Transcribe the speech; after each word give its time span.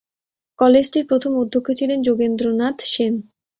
কলেজটির 0.59 1.05
প্রথম 1.05 1.31
অধ্যক্ষ 1.37 1.67
ছিলেন 1.79 1.99
যোগেন্দ্রনাথ 2.01 2.77
সেন। 2.85 3.13